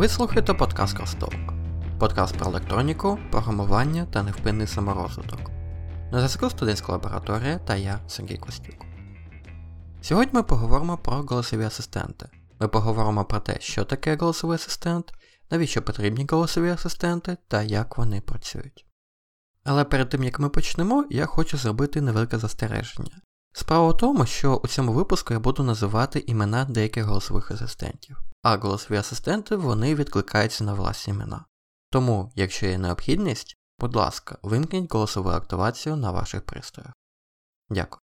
[0.00, 1.52] Ви слухаєте подкаст Костовк.
[1.98, 5.50] Подкаст про електроніку, програмування та невпинний саморозвиток.
[6.12, 8.74] На зв'язку студентська лабораторія та я, Сергій Костюк.
[10.02, 12.28] Сьогодні ми поговоримо про голосові асистенти.
[12.60, 15.12] Ми поговоримо про те, що таке голосовий асистент,
[15.50, 18.86] навіщо потрібні голосові асистенти та як вони працюють.
[19.64, 23.20] Але перед тим як ми почнемо, я хочу зробити невелике застереження.
[23.52, 28.56] Справа в тому, що у цьому випуску я буду називати імена деяких голосових асистентів, а
[28.56, 31.44] голосові асистенти вони відкликаються на власні імена.
[31.90, 36.92] Тому, якщо є необхідність, будь ласка, вимкніть голосову активацію на ваших пристроях.
[37.70, 38.00] Дякую.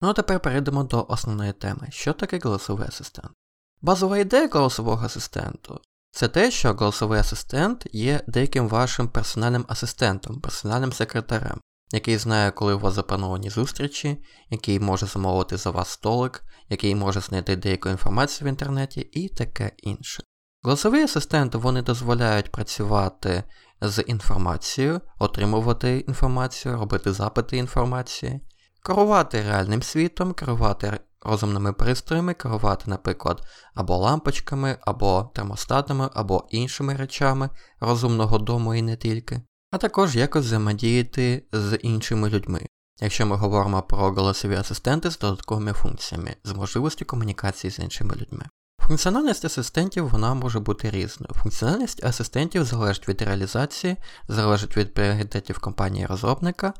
[0.00, 3.32] Ну а тепер перейдемо до основної теми, що таке голосовий асистент.
[3.80, 10.92] Базова ідея голосового асистенту це те, що голосовий асистент є деяким вашим персональним асистентом, персональним
[10.92, 16.94] секретарем, який знає, коли у вас заплановані зустрічі, який може замовити за вас столик, який
[16.94, 20.22] може знайти деяку інформацію в інтернеті і таке інше.
[20.62, 23.44] Голосові асистенти вони дозволяють працювати
[23.80, 28.40] з інформацією, отримувати інформацію, робити запити інформації,
[28.82, 33.42] керувати реальним світом, керувати розумними пристроями, керувати, наприклад,
[33.74, 37.50] або лампочками, або термостатами, або іншими речами
[37.80, 42.66] розумного дому і не тільки а також якось взаємодіяти з іншими людьми,
[43.00, 48.44] якщо ми говоримо про голосові асистенти з додатковими функціями, з можливістю комунікації з іншими людьми.
[48.80, 51.32] Функціональність асистентів вона може бути різною.
[51.34, 53.96] Функціональність асистентів залежить від реалізації,
[54.28, 56.74] залежить від пріоритетів компанії розробника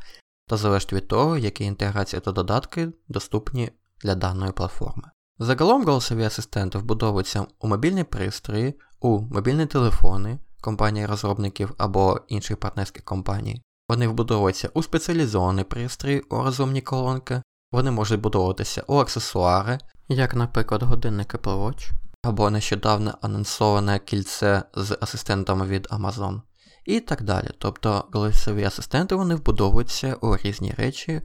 [0.46, 3.70] та залежить від того, які інтеграції та додатки доступні
[4.02, 5.10] для даної платформи.
[5.38, 13.04] Загалом голосові асистенти вбудовуються у мобільні пристрої, у мобільні телефони, компаній розробників або інших партнерських
[13.04, 13.62] компаній.
[13.88, 17.42] Вони вбудовуються у спеціалізовані пристрої, у розумні колонки,
[17.72, 21.90] вони можуть будуватися у аксесуари, як, наприклад, годинник Apple Watch,
[22.22, 26.40] або нещодавно анонсоване кільце з асистентами від Amazon,
[26.84, 27.50] і так далі.
[27.58, 31.22] Тобто голосові асистенти вони вбудовуються у різні речі,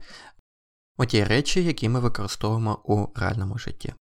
[0.96, 3.94] у ті речі, які ми використовуємо у реальному житті.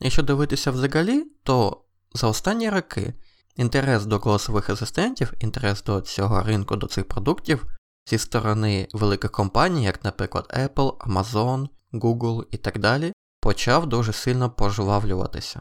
[0.00, 1.84] Якщо дивитися взагалі, то
[2.14, 3.14] за останні роки
[3.56, 7.66] Інтерес до голосових асистентів, інтерес до цього ринку, до цих продуктів
[8.08, 14.50] зі сторони великих компаній, як, наприклад, Apple, Amazon, Google і так далі, почав дуже сильно
[14.50, 15.60] пожвавлюватися.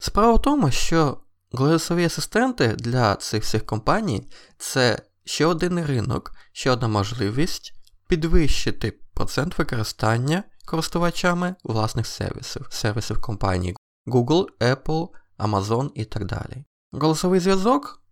[0.00, 1.20] Справа в тому, що
[1.52, 4.28] голосові асистенти для цих всіх компаній
[4.58, 7.72] це ще один ринок, ще одна можливість
[8.08, 16.64] підвищити процент використання користувачами власних сервісів, сервісів компаній Google, Apple, Amazon і так далі.
[16.92, 18.02] Голосовий зв'язок,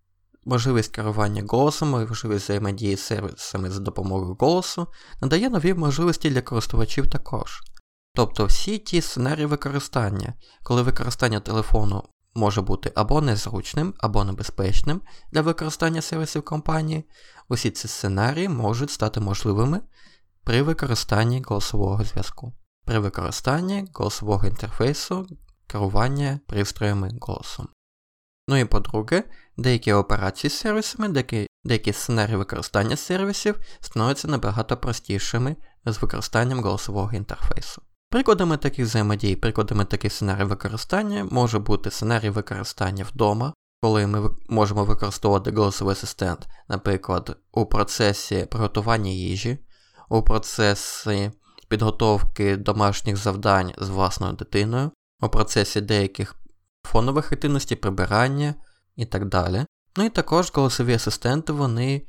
[0.45, 4.87] можливість керування голосом, можливість взаємодії з сервісами за допомогою голосу,
[5.21, 7.61] надає нові можливості для користувачів також.
[8.13, 10.33] Тобто всі ті сценарії використання,
[10.63, 12.03] коли використання телефону
[12.35, 15.01] може бути або незручним, або небезпечним
[15.31, 17.03] для використання сервісів компанії,
[17.49, 19.81] усі ці сценарії можуть стати можливими
[20.43, 22.53] при використанні голосового зв'язку,
[22.85, 25.27] при використанні голосового інтерфейсу
[25.67, 27.67] керування пристроями голосом.
[28.47, 29.23] Ну і по-друге,
[29.57, 37.13] деякі операції з сервісами, деякі, деякі сценарії використання сервісів становляться набагато простішими з використанням голосового
[37.13, 37.81] інтерфейсу.
[38.09, 44.85] Прикладами таких взаємодій, прикладами таких сценаріїв використання може бути сценарій використання вдома, коли ми можемо
[44.85, 49.57] використовувати голосовий асистент, наприклад, у процесі приготування їжі,
[50.09, 51.31] у процесі
[51.67, 54.91] підготовки домашніх завдань з власною дитиною,
[55.21, 56.35] у процесі деяких
[56.91, 58.55] фонових активностей, прибирання
[58.95, 59.65] і так далі.
[59.97, 62.01] Ну і також голосові асистенти вони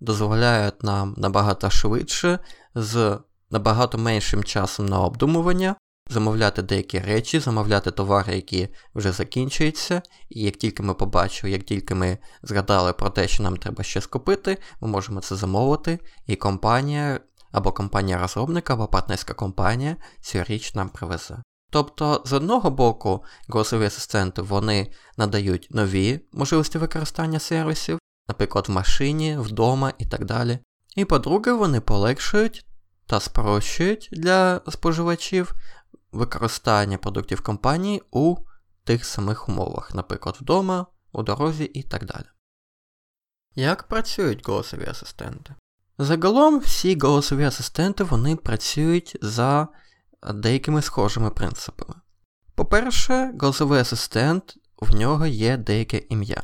[0.00, 2.38] дозволяють нам набагато швидше,
[2.74, 3.18] з
[3.50, 5.76] набагато меншим часом на обдумування,
[6.10, 11.94] замовляти деякі речі, замовляти товари, які вже закінчуються, і як тільки ми побачили, як тільки
[11.94, 17.20] ми згадали про те, що нам треба щось купити, ми можемо це замовити, і компанія
[17.52, 21.36] або компанія розробника, або партнерська компанія цю річ нам привезе.
[21.76, 29.36] Тобто, з одного боку, голосові асистенти вони надають нові можливості використання сервісів, наприклад, в машині,
[29.38, 30.58] вдома і так далі.
[30.96, 32.66] І по-друге, вони полегшують
[33.06, 35.54] та спрощують для споживачів
[36.12, 38.36] використання продуктів компанії у
[38.84, 42.26] тих самих умовах, наприклад, вдома, у дорозі і так далі.
[43.54, 45.54] Як працюють голосові асистенти?
[45.98, 49.68] Загалом всі голосові асистенти вони працюють за
[50.34, 51.94] деякими схожими принципами.
[52.54, 56.42] По-перше, голосовий асистент, в нього є деяке ім'я.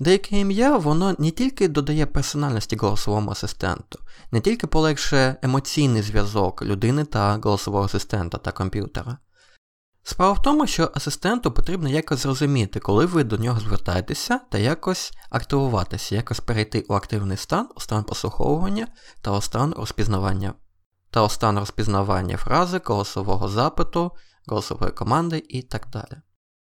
[0.00, 3.98] Деяке ім'я воно не тільки додає персональності голосовому асистенту,
[4.30, 9.18] не тільки полегшує емоційний зв'язок людини та голосового асистента та комп'ютера.
[10.02, 15.12] Справа в тому, що асистенту потрібно якось зрозуміти, коли ви до нього звертаєтеся, та якось
[15.30, 18.86] активуватися, якось перейти у активний стан, у стан послуховування
[19.20, 20.54] та у стан розпізнавання
[21.10, 24.12] та стан розпізнавання фрази, голосового запиту,
[24.46, 26.20] голосової команди і так далі.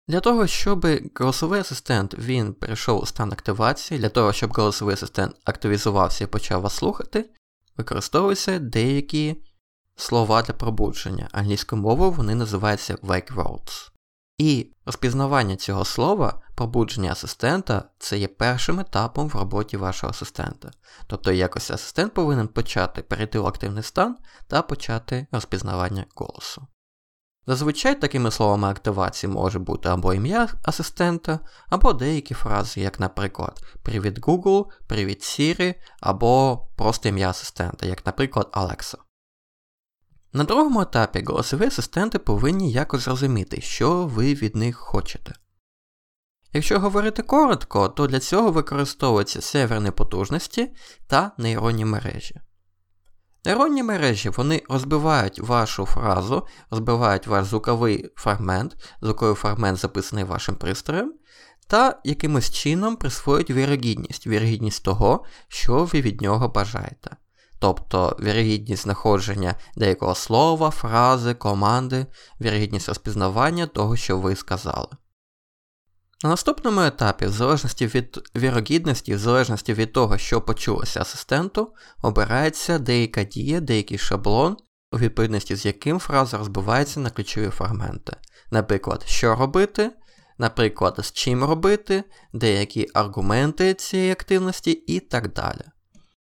[0.09, 0.87] Для того, щоб
[1.21, 6.63] голосовий асистент він перейшов у стан активації, для того, щоб голосовий асистент активізувався і почав
[6.63, 7.31] вас слухати,
[7.77, 9.43] використовуються деякі
[9.97, 11.29] слова для пробудження.
[11.33, 13.91] Англійською мовою вони називаються wake words.
[14.39, 20.71] І розпізнавання цього слова, пробудження асистента, це є першим етапом в роботі вашого асистента.
[21.07, 24.17] Тобто якось асистент повинен почати перейти в активний стан
[24.49, 26.67] та почати розпізнавання голосу.
[27.47, 34.19] Зазвичай такими словами активації може бути або ім'я асистента, або деякі фрази, як, наприклад, Привіт
[34.19, 39.06] Google, Привіт Siri, або просто ім'я асистента, як, наприклад, Alexa.
[40.37, 45.35] На другому етапі голосові асистенти повинні якось зрозуміти, що ви від них хочете.
[46.53, 50.73] Якщо говорити коротко, то для цього використовуються серверні потужності
[51.07, 52.41] та нейронні мережі.
[53.45, 61.15] Нейронні мережі вони розбивають вашу фразу, розбивають ваш звуковий фрагмент, звуковий фрагмент записаний вашим пристроєм,
[61.67, 67.17] та якимось чином присвоюють вірогідність, вірогідність того, що ви від нього бажаєте.
[67.59, 72.07] Тобто вірогідність знаходження деякого слова, фрази, команди,
[72.41, 74.89] вірогідність розпізнавання того, що ви сказали.
[76.25, 82.79] На наступному етапі, в залежності від вірогідності, в залежності від того, що почулося асистенту, обирається
[82.79, 84.57] деяка дія, деякий шаблон,
[84.93, 88.17] у відповідності з яким фраза розбивається на ключові фрагменти.
[88.51, 89.91] Наприклад, що робити,
[90.39, 95.63] наприклад, з чим робити, деякі аргументи цієї активності і так далі.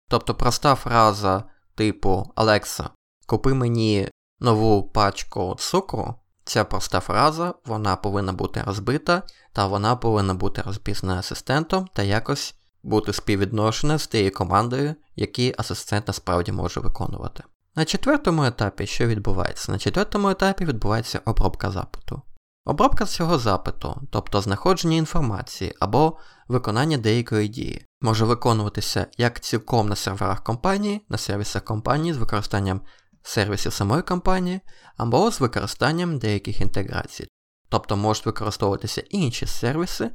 [0.08, 1.44] Тобто проста фраза
[1.74, 2.90] типу Алекса,
[3.26, 4.08] купи мені
[4.40, 6.14] нову пачку цукру.
[6.44, 9.22] Ця проста фраза вона повинна бути розбита,
[9.52, 16.06] та вона повинна бути розпізнана асистентом та якось бути співвідношена з тією командою, які асистент
[16.06, 17.42] насправді може виконувати.
[17.76, 19.72] На четвертому етапі що відбувається?
[19.72, 22.22] На четвертому етапі відбувається обробка запиту.
[22.64, 26.18] Обробка цього запиту, тобто знаходження інформації або
[26.48, 32.80] виконання деякої дії, може виконуватися як цілком на серверах компанії, на сервісах компанії з використанням
[33.22, 34.60] сервісів самої компанії,
[34.96, 37.28] або з використанням деяких інтеграцій.
[37.68, 40.10] Тобто можуть використовуватися інші сервіси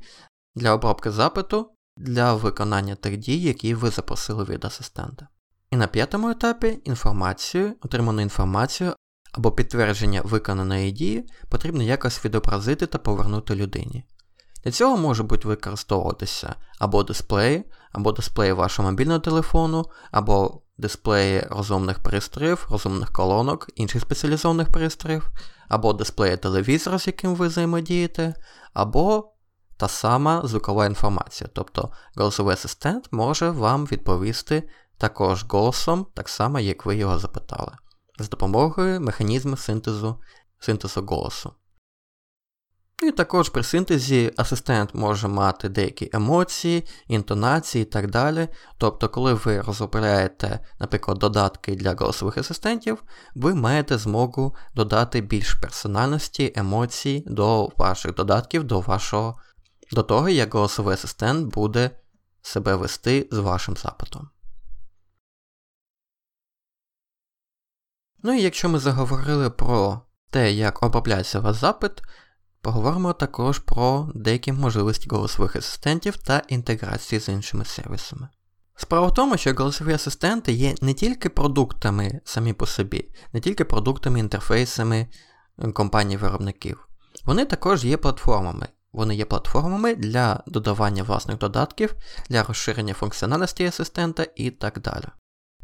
[0.55, 5.27] для обробки запиту для виконання тих дій, які ви запросили від асистента.
[5.71, 8.95] І на п'ятому етапі інформацію, отриману інформацію
[9.31, 14.05] або підтвердження виконаної дії потрібно якось відобразити та повернути людині.
[14.63, 21.99] Для цього може бути використовуватися або дисплеї, або дисплеї вашого мобільного телефону, або дисплеї розумних
[21.99, 25.29] пристроїв, розумних колонок, інших спеціалізованих пристроїв,
[25.67, 28.33] або дисплеї телевізора, з яким ви взаємодієте,
[28.73, 29.33] або
[29.77, 31.49] та сама звукова інформація.
[31.53, 37.71] Тобто голосовий асистент може вам відповісти також голосом, так само, як ви його запитали,
[38.19, 40.15] з допомогою механізму синтезу,
[40.59, 41.53] синтезу голосу.
[43.01, 48.47] І також при синтезі асистент може мати деякі емоції, інтонації і так далі.
[48.77, 53.03] Тобто, коли ви розробляєте, наприклад, додатки для голосових асистентів,
[53.35, 59.39] ви маєте змогу додати більш персональності, емоцій до ваших додатків, до вашого,
[59.91, 61.91] до того, як голосовий асистент буде
[62.41, 64.29] себе вести з вашим запитом.
[68.23, 71.91] Ну і якщо ми заговорили про те, як обробляється ваш запит,
[72.61, 78.29] Поговоримо також про деякі можливості голосових асистентів та інтеграції з іншими сервісами.
[78.75, 83.65] Справа в тому, що голосові асистенти є не тільки продуктами самі по собі, не тільки
[83.65, 85.07] продуктами, інтерфейсами
[85.59, 86.87] е, компаній-виробників.
[87.25, 88.67] Вони також є платформами.
[88.93, 91.95] Вони є платформами для додавання власних додатків,
[92.29, 95.05] для розширення функціональності асистента і так далі.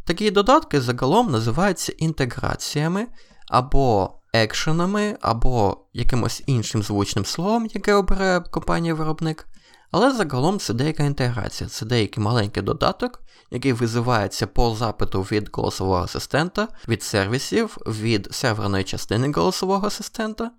[0.05, 3.07] Такі додатки загалом називаються інтеграціями
[3.49, 9.47] або екшенами або якимось іншим звучним словом, яке обирає компанія-виробник.
[9.91, 16.03] Але загалом це деяка інтеграція, це деякий маленький додаток, який визивається по запиту від голосового
[16.03, 20.51] асистента, від сервісів, від серверної частини голосового асистента.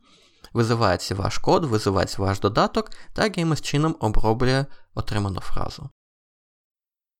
[0.52, 5.90] Визивається ваш код, визивається ваш додаток та якимось чином оброблює отриману фразу.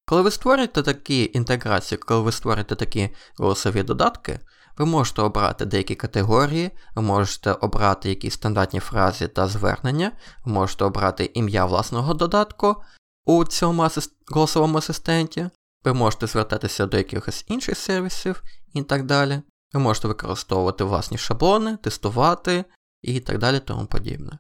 [0.07, 4.41] Коли ви створюєте такі інтеграції, коли ви створюєте такі голосові додатки,
[4.79, 10.13] ви можете обрати деякі категорії, ви можете обрати якісь стандартні фрази та звернення,
[10.45, 12.77] ви можете обрати ім'я власного додатку
[13.25, 14.13] у цьому асист...
[14.27, 15.51] голосовому асистенті,
[15.85, 18.43] ви можете звертатися до якихось інших сервісів
[18.75, 19.43] і так далі.
[19.73, 22.65] Ви можете використовувати власні шаблони, тестувати,
[23.03, 24.39] і так далі тому подібне.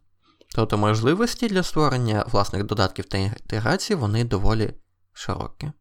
[0.54, 4.74] Тобто можливості для створення власних додатків та інтеграцій вони доволі
[5.12, 5.72] широкі.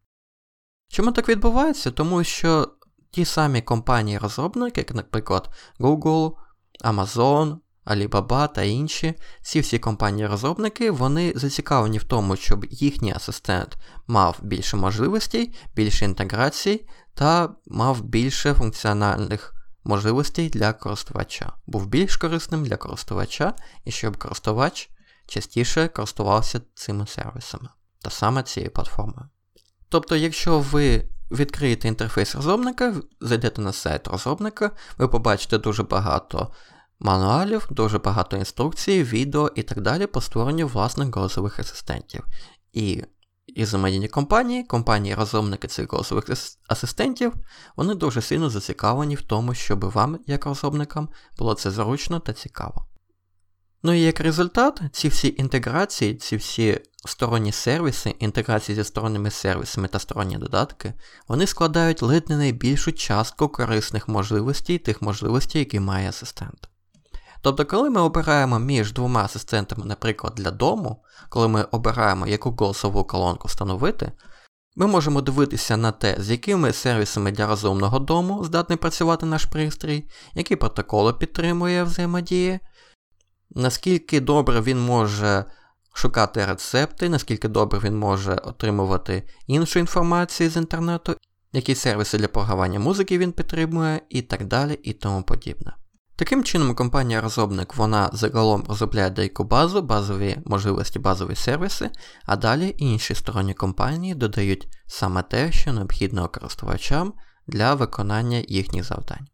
[0.88, 1.90] Чому так відбувається?
[1.90, 2.68] Тому що
[3.10, 5.50] ті самі компанії-розробники, як, наприклад,
[5.80, 6.32] Google,
[6.84, 14.38] Amazon, Alibaba та інші, ці всі компанії-розробники, вони зацікавлені в тому, щоб їхній асистент мав
[14.42, 22.76] більше можливостей, більше інтеграцій та мав більше функціональних можливостей для користувача, був більш корисним для
[22.76, 24.90] користувача і щоб користувач
[25.26, 27.68] частіше користувався цими сервісами
[28.02, 29.28] та саме цією платформою.
[29.88, 36.52] Тобто, якщо ви відкриєте інтерфейс розробника, зайдете на сайт розробника, ви побачите дуже багато
[37.00, 42.24] мануалів, дуже багато інструкцій, відео і так далі по створенню власних голосових асистентів.
[42.72, 43.04] І
[43.46, 46.24] ізомедійні компанії, компанії-розробники цих голосових
[46.68, 47.34] асистентів,
[47.76, 51.08] вони дуже сильно зацікавлені в тому, щоб вам, як розробникам,
[51.38, 52.84] було це зручно та цікаво.
[53.82, 59.88] Ну і як результат, ці всі інтеграції, ці всі сторонні сервіси, інтеграції зі сторонніми сервісами
[59.88, 60.94] та сторонні додатки,
[61.28, 66.68] вони складають ледь не найбільшу частку корисних можливостей тих можливостей, які має асистент.
[67.42, 73.04] Тобто, коли ми обираємо між двома асистентами, наприклад, для дому, коли ми обираємо, яку голосову
[73.04, 74.12] колонку встановити,
[74.76, 80.04] ми можемо дивитися на те, з якими сервісами для розумного дому здатний працювати наш пристрій,
[80.34, 82.60] які протоколи підтримує взаємодії,
[83.50, 85.44] наскільки добре він може
[85.92, 91.16] шукати рецепти, наскільки добре він може отримувати іншу інформацію з інтернету,
[91.52, 95.74] які сервіси для програвання музики він підтримує, і так далі, і тому подібне.
[96.16, 101.90] Таким чином, компанія-розробник вона загалом розробляє деяку базу, базові можливості, базові сервіси,
[102.24, 107.12] а далі інші сторонні компанії додають саме те, що необхідно користувачам
[107.46, 109.26] для виконання їхніх завдань.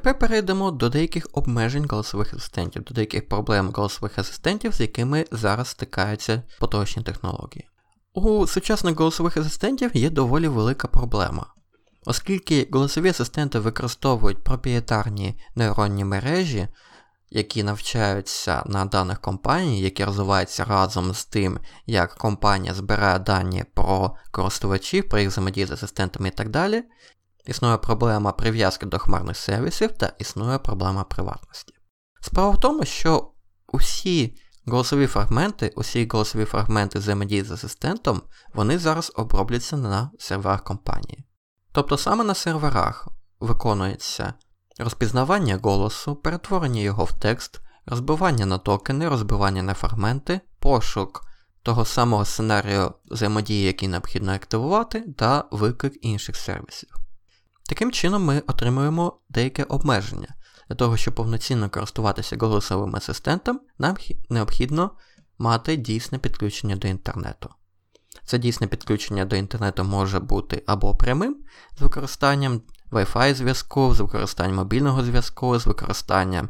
[0.00, 5.68] Тепер перейдемо до деяких обмежень голосових асистентів, до деяких проблем голосових асистентів, з якими зараз
[5.68, 7.68] стикаються поточні технології.
[8.14, 11.46] У сучасних голосових асистентів є доволі велика проблема.
[12.06, 16.68] Оскільки голосові асистенти використовують пропієтарні нейронні мережі,
[17.30, 24.16] які навчаються на даних компаній, які розвиваються разом з тим, як компанія збирає дані про
[24.30, 26.84] користувачів, про їх взаємодії з асистентами і так далі,
[27.46, 31.74] існує проблема прив'язки до хмарних сервісів та існує проблема приватності.
[32.20, 33.30] Справа в тому, що
[33.72, 38.22] усі голосові фрагменти, усі голосові фрагменти взаємодії з асистентом,
[38.54, 41.24] вони зараз обробляться на серверах компанії.
[41.72, 43.08] Тобто саме на серверах
[43.40, 44.34] виконується
[44.78, 51.20] розпізнавання голосу, перетворення його в текст, розбивання на токени, розбивання на фрагменти, пошук
[51.62, 56.99] того самого сценарію взаємодії, який необхідно активувати, та виклик інших сервісів.
[57.70, 60.28] Таким чином ми отримуємо деяке обмеження.
[60.68, 63.96] Для того, щоб повноцінно користуватися голосовим асистентом, нам
[64.30, 64.90] необхідно
[65.38, 67.50] мати дійсне підключення до інтернету.
[68.24, 71.36] Це дійсне підключення до інтернету може бути або прямим
[71.78, 76.48] з використанням Wi-Fi зв'язку, з використанням мобільного зв'язку, з використанням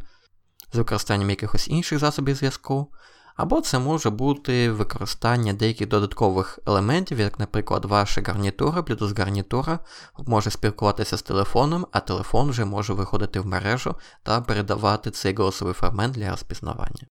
[0.72, 2.92] з використанням якихось інших засобів зв'язку,
[3.40, 9.78] або це може бути використання деяких додаткових елементів, як, наприклад, ваша гарнітура, Bluetooth гарнітура
[10.18, 15.74] може спілкуватися з телефоном, а телефон вже може виходити в мережу та передавати цей голосовий
[15.74, 17.06] фрагмент для розпізнавання.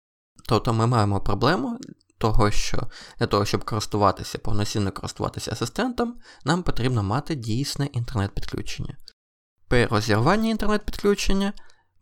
[0.49, 1.79] Тобто ми маємо проблему
[2.19, 2.89] того, що
[3.19, 6.15] для того, щоб користуватися, повноцінно користуватися асистентом,
[6.45, 8.97] нам потрібно мати дійсне інтернет-підключення.
[9.69, 11.53] При розірванні інтернет-підключення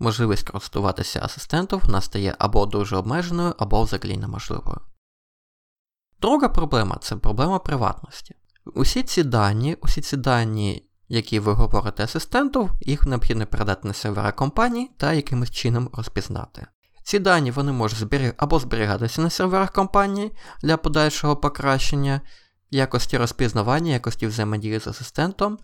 [0.03, 4.81] можливість користуватися асистентом настає або дуже обмеженою, або взагалі неможливою.
[6.21, 8.35] Друга проблема це проблема приватності.
[8.75, 14.33] Усі ці дані, усі ці дані, які ви говорите асистенту, їх необхідно передати на сервера
[14.33, 16.67] компанії та якимось чином розпізнати.
[17.05, 18.35] Ці дані вони можуть зберіг...
[18.37, 20.33] або зберігатися на серверах компанії
[20.63, 22.21] для подальшого покращення
[22.71, 25.59] якості розпізнавання, якості взаємодії з асистентом,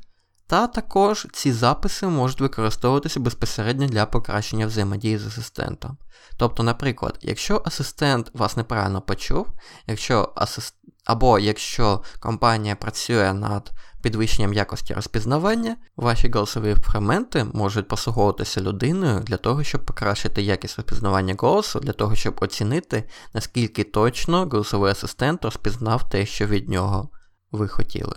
[0.48, 5.96] та також ці записи можуть використовуватися безпосередньо для покращення взаємодії з асистентом.
[6.36, 9.46] Тобто, наприклад, якщо асистент вас неправильно почув,
[9.86, 10.74] якщо асист...
[11.04, 13.70] або якщо компанія працює над
[14.02, 21.34] підвищенням якості розпізнавання, ваші голосові фрагменти можуть послуговуватися людиною для того, щоб покращити якість розпізнавання
[21.38, 27.08] голосу, для того, щоб оцінити, наскільки точно голосовий асистент розпізнав те, що від нього
[27.52, 28.16] ви хотіли.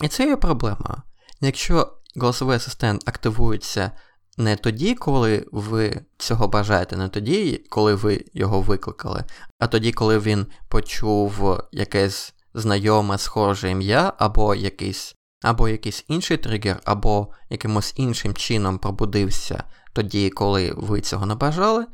[0.00, 1.02] І це є проблема.
[1.40, 3.90] Якщо голосовий асистент активується
[4.36, 9.24] не тоді, коли ви цього бажаєте, не тоді, коли ви його викликали,
[9.58, 16.80] а тоді, коли він почув якесь знайоме схоже ім'я, або якийсь або якийсь інший тригер,
[16.84, 21.86] або якимось іншим чином пробудився тоді, коли ви цього не бажали,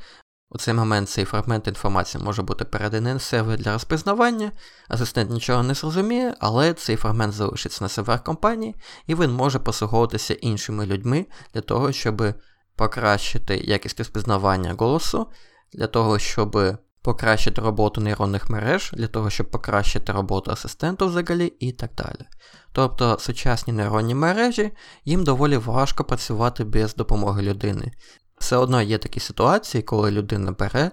[0.51, 4.53] у цей момент цей фрагмент інформації може бути переданий на сервер для розпізнавання,
[4.89, 8.75] асистент нічого не зрозуміє, але цей фрагмент залишиться на сервер компанії,
[9.07, 12.35] і він може послуговуватися іншими людьми для того, щоб
[12.77, 15.27] покращити якість розпізнавання голосу,
[15.73, 21.73] для того, щоб покращити роботу нейронних мереж, для того, щоб покращити роботу асистенту взагалі і
[21.73, 22.29] так далі.
[22.73, 24.71] Тобто сучасні нейронні мережі
[25.05, 27.93] їм доволі важко працювати без допомоги людини.
[28.39, 30.91] Все одно є такі ситуації, коли людина бере,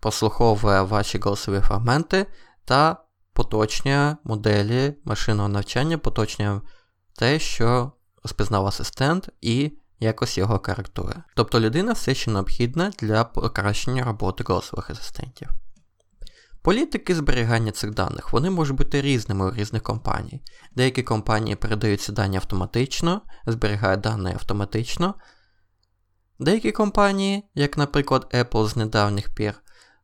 [0.00, 2.26] прослуховує ваші голосові фрагменти
[2.64, 2.96] та
[3.32, 6.60] поточнює моделі машинного навчання, поточнює
[7.18, 11.22] те, що розпізнав асистент, і якось його коректує.
[11.34, 15.48] Тобто людина все ще необхідна для покращення роботи голосових асистентів.
[16.62, 20.42] Політики зберігання цих даних вони можуть бути різними у різних компаній.
[20.76, 25.14] Деякі компанії передають ці дані автоматично, зберігають дані автоматично.
[26.38, 29.54] Деякі компанії, як, наприклад, Apple з недавніх пір,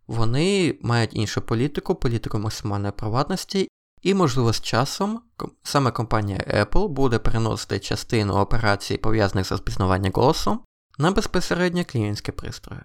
[0.06, 3.68] вони мають іншу політику, політику максимальної приватності,
[4.02, 5.22] і, можливо, з часом
[5.62, 10.58] саме компанія Apple буде переносити частину операцій, пов'язаних з розпізнаванням голосу,
[10.98, 12.82] на безпосередньо клієнтські пристрої.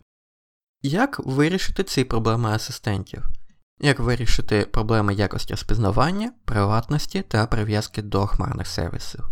[0.82, 3.24] Як вирішити ці проблеми асистентів?
[3.80, 9.26] Як вирішити проблеми якості розпізнавання, приватності та прив'язки до хмарних сервісів?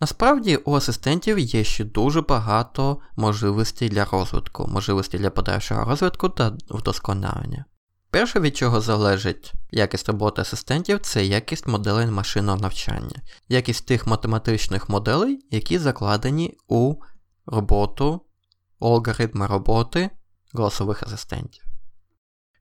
[0.00, 6.56] Насправді у асистентів є ще дуже багато можливостей для розвитку, можливостей для подальшого розвитку та
[6.70, 7.64] вдосконалення.
[8.10, 14.88] Перше, від чого залежить якість роботи асистентів, це якість моделей машинного навчання, якість тих математичних
[14.88, 16.94] моделей, які закладені у
[17.46, 18.20] роботу,
[18.80, 20.10] алгоритми роботи
[20.52, 21.64] голосових асистентів.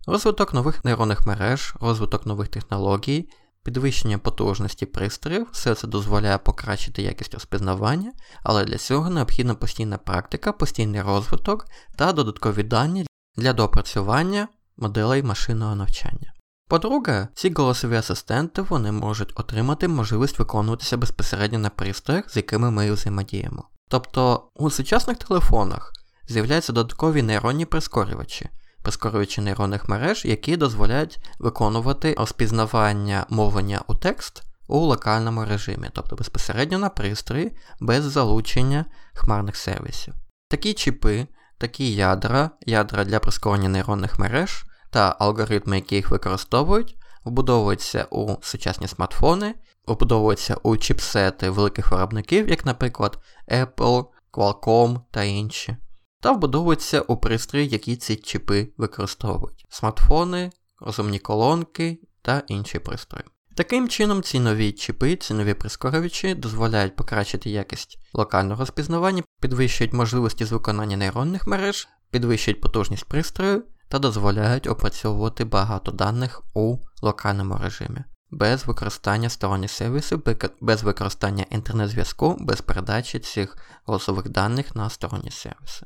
[0.08, 3.30] Розвиток нових нейронних мереж, розвиток нових технологій,
[3.66, 8.12] підвищення потужності пристроїв, все це дозволяє покращити якість розпізнавання,
[8.44, 15.76] але для цього необхідна постійна практика, постійний розвиток та додаткові дані для допрацювання моделей машинного
[15.76, 16.34] навчання.
[16.68, 22.92] По-друге, ці голосові асистенти вони можуть отримати можливість виконуватися безпосередньо на пристроях, з якими ми
[22.92, 23.70] взаємодіємо.
[23.90, 25.94] Тобто у сучасних телефонах
[26.28, 28.50] з'являються додаткові нейронні прискорювачі,
[28.86, 36.78] прискорювачі нейронних мереж, які дозволяють виконувати розпізнавання мовлення у текст у локальному режимі, тобто безпосередньо
[36.78, 40.14] на пристрої без залучення хмарних сервісів.
[40.50, 48.08] Такі чіпи Такі ядра, ядра для прискорення нейронних мереж та алгоритми, які їх використовують, вбудовуються
[48.10, 49.56] у сучасні смартфони,
[49.88, 53.18] вбудовуються у чіпсети великих виробників, як, наприклад,
[53.48, 55.78] Apple, Qualcomm та інші,
[56.26, 63.26] та вбудовуються у пристрої, які ці чіпи використовують: смартфони, розумні колонки та інші пристрої.
[63.56, 70.46] Таким чином, ці нові чіпи, ці нові прискорювачі дозволяють покращити якість локального розпізнавання, підвищують можливості
[70.46, 78.04] з виконання нейронних мереж, підвищують потужність пристрою та дозволяють опрацьовувати багато даних у локальному режимі,
[78.32, 80.24] без використання сторонніх сервісів,
[80.62, 85.86] без використання інтернет-зв'язку, без передачі цих голосових даних на сторонні сервіси.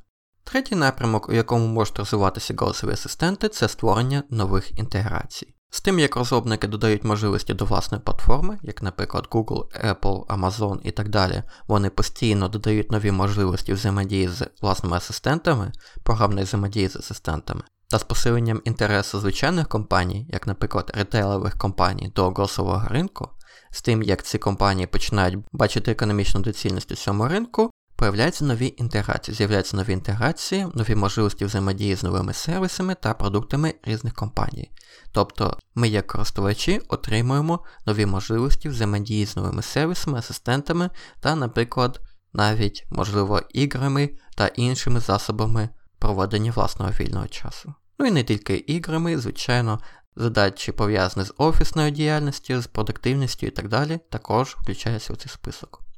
[0.52, 5.54] Третій напрямок, у якому можуть розвиватися голосові асистенти, це створення нових інтеграцій.
[5.70, 10.92] З тим, як розробники додають можливості до власної платформи, як, наприклад, Google, Apple, Amazon і
[10.92, 15.72] так далі, вони постійно додають нові можливості взаємодії з власними асистентами,
[16.04, 22.24] програмної взаємодії з асистентами, та з посиленням інтересу звичайних компаній, як, наприклад, ретейлових компаній до
[22.24, 23.30] голосового ринку,
[23.72, 29.36] з тим, як ці компанії починають бачити економічну доцільність у цьому ринку, Появляються нові інтеграції,
[29.36, 34.72] з'являються нові інтеграції, нові можливості взаємодії з новими сервісами та продуктами різних компаній.
[35.12, 42.00] Тобто ми, як користувачі, отримуємо нові можливості взаємодії з новими сервісами, асистентами та, наприклад,
[42.34, 47.74] навіть, можливо, іграми та іншими засобами проведення власного вільного часу.
[48.00, 49.80] Ну і не тільки іграми, звичайно,
[50.16, 55.89] задачі пов'язані з офісною діяльністю, з продуктивністю і так далі, також включаються у цей список.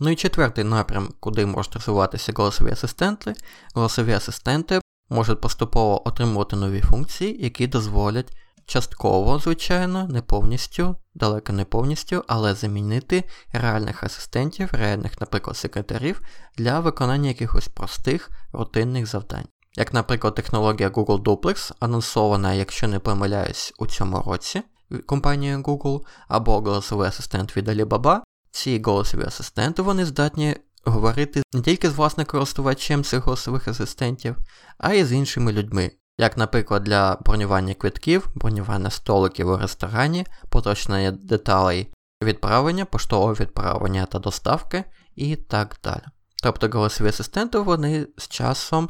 [0.00, 3.34] Ну і четвертий напрям, куди можуть розвиватися голосові асистенти.
[3.74, 4.80] Голосові асистенти
[5.10, 12.54] можуть поступово отримувати нові функції, які дозволять частково, звичайно, не повністю, далеко не повністю, але
[12.54, 16.22] замінити реальних асистентів, реальних, наприклад, секретарів
[16.56, 19.46] для виконання якихось простих рутинних завдань.
[19.76, 24.62] Як, наприклад, технологія Google Duplex, анонсована, якщо не помиляюсь, у цьому році
[25.06, 31.90] компанією Google, або голосовий асистент від Alibaba, ці голосові асистенти вони здатні говорити не тільки
[31.90, 34.36] з власним користувачем цих голосових асистентів,
[34.78, 41.10] а й з іншими людьми, як, наприклад, для бронювання квитків, бронювання столиків у ресторані, поточнення
[41.10, 44.84] деталей відправлення, поштового відправлення та доставки
[45.16, 46.02] і так далі.
[46.42, 48.88] Тобто голосові асистенти вони з часом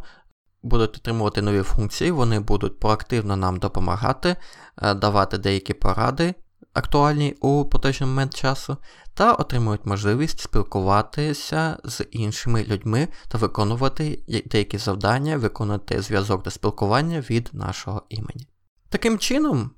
[0.62, 4.36] будуть отримувати нові функції, вони будуть проактивно нам допомагати,
[4.82, 6.34] е, давати деякі поради
[6.78, 8.76] актуальні у поточний момент часу,
[9.14, 17.20] та отримують можливість спілкуватися з іншими людьми та виконувати деякі завдання, виконувати зв'язок та спілкування
[17.20, 18.48] від нашого імені.
[18.88, 19.70] Таким чином,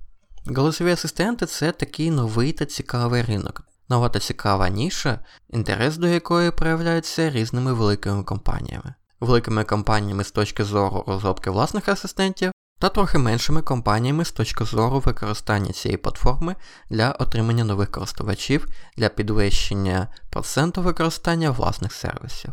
[0.47, 3.63] голосові асистенти це такий новий та цікавий ринок.
[3.89, 8.95] Нова та цікава ніша, інтерес до якої проявляється різними великими компаніями.
[9.21, 15.01] Великими компаніями з точки зору розробки власних асистентів, та трохи меншими компаніями з точки зору
[15.01, 16.57] використання цієї платформи
[16.91, 18.67] для отримання нових користувачів
[18.97, 22.51] для підвищення проценту використання власних сервісів.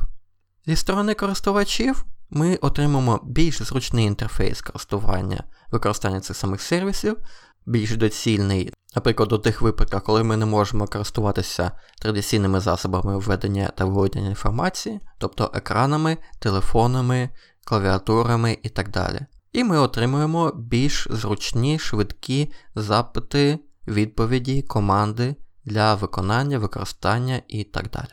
[0.65, 7.17] Зі сторони користувачів ми отримаємо більш зручний інтерфейс користування використання цих самих сервісів,
[7.65, 13.85] більш доцільний, наприклад, у тих випадках, коли ми не можемо користуватися традиційними засобами введення та
[13.85, 17.29] виведення інформації, тобто екранами, телефонами,
[17.65, 19.19] клавіатурами і так далі.
[19.51, 28.11] І ми отримуємо більш зручні, швидкі запити, відповіді, команди для виконання, використання і так далі.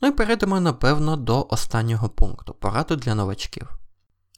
[0.00, 3.68] Ну і перейдемо, напевно, до останнього пункту пораду для новачків.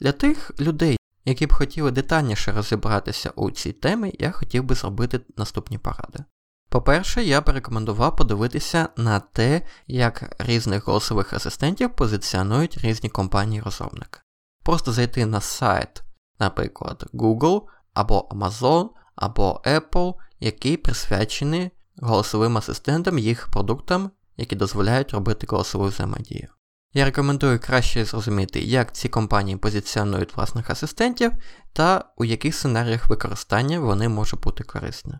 [0.01, 5.21] Для тих людей, які б хотіли детальніше розібратися у цій темі, я хотів би зробити
[5.37, 6.25] наступні поради.
[6.69, 14.21] По-перше, я б рекомендував подивитися на те, як різних голосових асистентів позиціонують різні компанії-розробники.
[14.65, 16.03] Просто зайти на сайт,
[16.41, 17.63] наприклад, Google
[17.95, 26.49] або Amazon або Apple, які присвячені голосовим асистентам їх продуктам, які дозволяють робити голосову взаємодію.
[26.95, 31.33] Я рекомендую краще зрозуміти, як ці компанії позиціонують власних асистентів
[31.73, 35.15] та у яких сценаріях використання вони можуть бути корисні.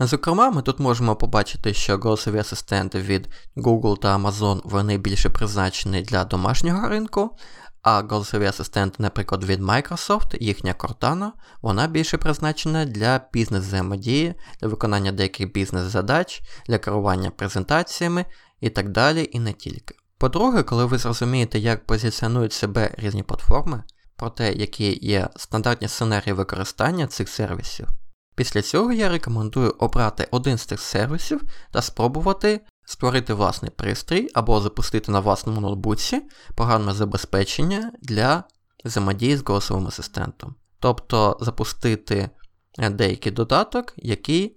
[0.00, 6.02] Зокрема, ми тут можемо побачити, що голосові асистенти від Google та Amazon вони більше призначені
[6.02, 7.36] для домашнього ринку,
[7.82, 11.30] а голосові асистенти, наприклад, від Microsoft, їхня Cortana,
[11.62, 18.24] вона більше призначена для бізнес-взаємодії, для виконання деяких бізнес-задач, для керування презентаціями
[18.60, 19.94] і так далі, і не тільки.
[20.18, 23.82] По-друге, коли ви зрозумієте, як позиціонують себе різні платформи,
[24.16, 27.88] про те, які є стандартні сценарії використання цих сервісів,
[28.34, 34.60] після цього я рекомендую обрати один з цих сервісів та спробувати створити власний пристрій або
[34.60, 36.22] запустити на власному ноутбуці
[36.54, 38.44] програмне забезпечення для
[38.84, 40.54] взаємодії з голосовим асистентом.
[40.78, 42.30] Тобто запустити
[42.78, 44.56] деякий додаток, який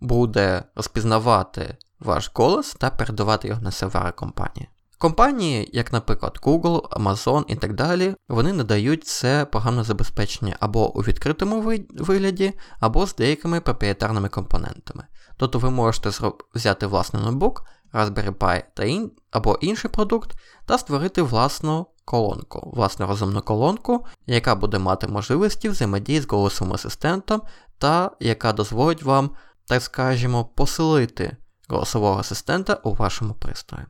[0.00, 4.68] буде розпізнавати ваш голос та передавати його на сервери компанії.
[5.02, 11.00] Компанії, як, наприклад, Google, Amazon і так далі, вони надають це програмне забезпечення або у
[11.00, 15.04] відкритому вигляді, або з деякими проприєтарними компонентами.
[15.36, 16.10] Тобто ви можете
[16.54, 19.10] взяти власний ноутбук, Raspberry Pi та ін...
[19.30, 20.30] або інший продукт,
[20.66, 27.42] та створити власну колонку, власну розумну колонку, яка буде мати можливості взаємодії з голосовим асистентом,
[27.78, 29.30] та яка дозволить вам,
[29.66, 31.36] так скажімо, поселити
[31.68, 33.86] голосового асистента у вашому пристрої.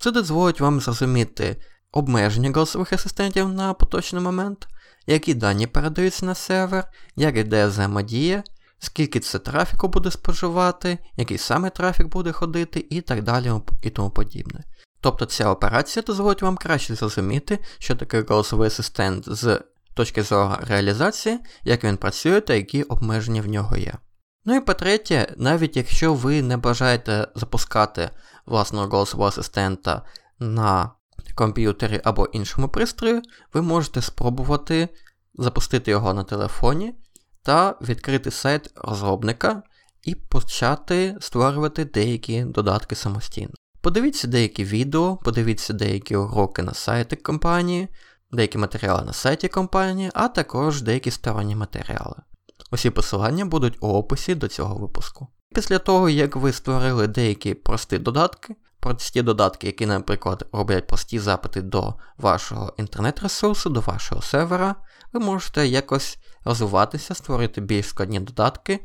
[0.00, 1.56] Це дозволить вам зрозуміти
[1.92, 4.68] обмеження голосових асистентів на поточний момент,
[5.06, 6.84] які дані передаються на сервер,
[7.16, 8.42] як іде взаємодія,
[8.78, 14.10] скільки це трафіку буде споживати, який саме трафік буде ходити і так далі і тому
[14.10, 14.64] подібне.
[15.00, 19.60] Тобто ця операція дозволить вам краще зрозуміти, що таке голосовий асистент з
[19.94, 23.94] точки зору реалізації, як він працює та які обмеження в нього є.
[24.44, 28.10] Ну і по-третє, навіть якщо ви не бажаєте запускати
[28.46, 30.02] власного голосового асистента
[30.38, 30.90] на
[31.34, 33.22] комп'ютері або іншому пристрої,
[33.54, 34.88] ви можете спробувати
[35.34, 36.94] запустити його на телефоні
[37.42, 39.62] та відкрити сайт розробника
[40.02, 43.52] і почати створювати деякі додатки самостійно.
[43.80, 47.88] Подивіться деякі відео, подивіться деякі уроки на сайті компанії,
[48.32, 52.16] деякі матеріали на сайті компанії, а також деякі сторонні матеріали.
[52.70, 55.28] Усі посилання будуть у описі до цього випуску.
[55.54, 61.62] Після того, як ви створили деякі прості додатки, прості додатки, які, наприклад, роблять прості запити
[61.62, 64.74] до вашого інтернет-ресурсу, до вашого сервера,
[65.12, 68.80] ви можете якось розвиватися, створити більш складні додатки,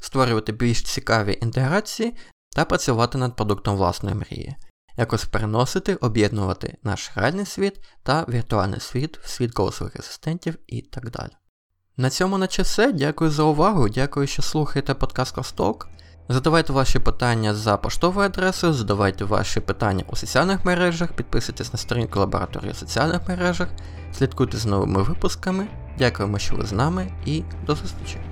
[0.00, 2.16] створювати більш цікаві інтеграції
[2.56, 4.56] та працювати над продуктом власної мрії,
[4.96, 11.39] якось переносити, об'єднувати наш реальний світ та віртуальний світ світ голосових асистентів і так далі.
[11.96, 12.92] На цьому наче все.
[12.92, 15.88] Дякую за увагу, дякую, що слухаєте подкаст Косток.
[16.28, 22.20] Задавайте ваші питання за поштовою адресою, задавайте ваші питання у соціальних мережах, підписуйтесь на сторінку
[22.20, 23.68] лабораторії у соціальних мережах,
[24.18, 25.66] слідкуйте за новими випусками.
[25.98, 28.29] Дякуємо, що ви з нами, і до зустрічі!